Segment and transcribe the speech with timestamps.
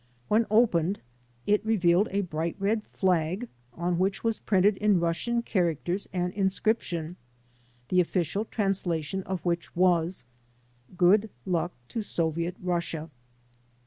[0.29, 0.99] When opened,
[1.45, 7.17] it revealed a bright red flag on which was printed in Russian characters an inscription,
[7.89, 10.23] the official translation of which was:
[10.97, 13.11] "Good Luck to Soviet Russia."